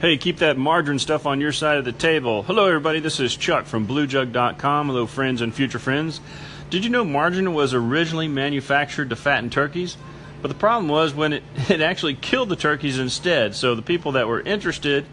[0.00, 2.44] Hey, keep that margarine stuff on your side of the table.
[2.44, 3.00] Hello, everybody.
[3.00, 4.86] This is Chuck from BlueJug.com.
[4.86, 6.20] Hello, friends and future friends.
[6.70, 9.96] Did you know margarine was originally manufactured to fatten turkeys?
[10.40, 13.56] But the problem was when it, it actually killed the turkeys instead.
[13.56, 15.04] So the people that were interested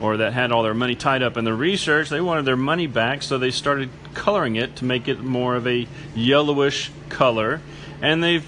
[0.00, 2.86] or that had all their money tied up in the research, they wanted their money
[2.86, 7.60] back, so they started coloring it to make it more of a yellowish color.
[8.00, 8.46] And they've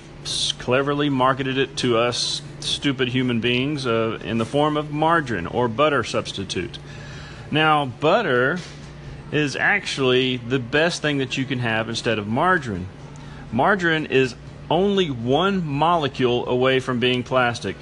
[0.60, 5.68] cleverly marketed it to us stupid human beings uh, in the form of margarine or
[5.68, 6.78] butter substitute.
[7.50, 8.58] Now, butter
[9.32, 12.88] is actually the best thing that you can have instead of margarine.
[13.52, 14.34] Margarine is
[14.70, 17.76] only one molecule away from being plastic.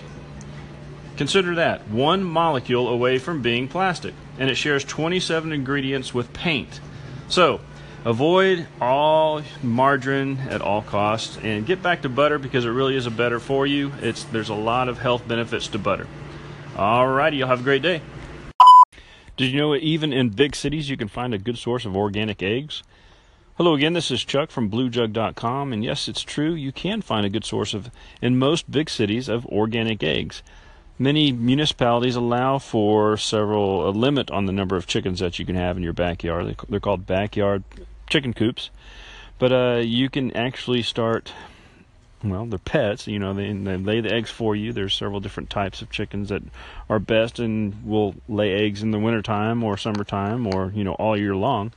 [1.16, 6.80] Consider that one molecule away from being plastic, and it shares 27 ingredients with paint.
[7.28, 7.60] So,
[8.04, 13.06] avoid all margarine at all costs and get back to butter because it really is
[13.06, 13.92] a better for you.
[14.00, 16.06] It's there's a lot of health benefits to butter.
[16.74, 18.00] Alrighty, you'll have a great day.
[19.36, 22.42] Did you know even in big cities you can find a good source of organic
[22.42, 22.82] eggs?
[23.56, 27.28] Hello again, this is Chuck from BlueJug.com, and yes, it's true, you can find a
[27.28, 27.90] good source of,
[28.22, 30.44] in most big cities, of organic eggs.
[30.98, 35.54] Many municipalities allow for several, a limit on the number of chickens that you can
[35.54, 36.56] have in your backyard.
[36.68, 37.62] They're called backyard
[38.10, 38.70] chicken coops,
[39.38, 41.32] but uh, you can actually start.
[42.24, 43.06] Well, they're pets.
[43.06, 44.72] You know, they, they lay the eggs for you.
[44.72, 46.42] There's several different types of chickens that
[46.88, 51.16] are best and will lay eggs in the wintertime or summertime or you know all
[51.16, 51.70] year long.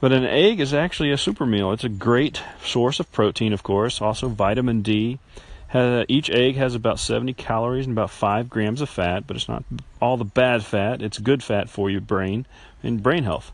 [0.00, 1.70] But an egg is actually a super meal.
[1.70, 5.18] It's a great source of protein, of course, also vitamin D.
[5.74, 9.64] each egg has about 70 calories and about 5 grams of fat, but it's not
[10.00, 11.02] all the bad fat.
[11.02, 12.46] It's good fat for your brain
[12.82, 13.52] and brain health.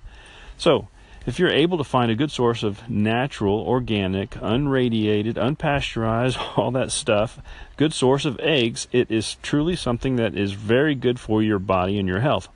[0.57, 0.89] So,
[1.27, 6.91] if you're able to find a good source of natural, organic, unradiated, unpasteurized, all that
[6.91, 7.39] stuff,
[7.77, 11.99] good source of eggs, it is truly something that is very good for your body
[11.99, 12.49] and your health.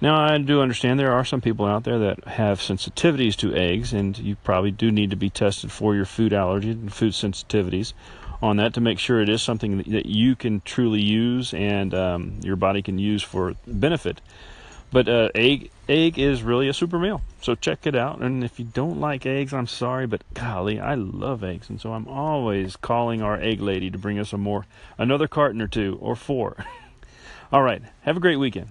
[0.00, 3.92] Now, I do understand there are some people out there that have sensitivities to eggs,
[3.92, 7.92] and you probably do need to be tested for your food allergies and food sensitivities
[8.42, 12.40] on that to make sure it is something that you can truly use and um,
[12.42, 14.20] your body can use for benefit.
[14.90, 17.22] But uh, egg egg is really a super meal.
[17.40, 18.20] So check it out.
[18.20, 21.94] And if you don't like eggs, I'm sorry, but golly, I love eggs, and so
[21.94, 24.66] I'm always calling our egg lady to bring us a more
[24.98, 26.56] another carton or two or four.
[27.52, 27.82] All right.
[28.02, 28.70] Have a great weekend.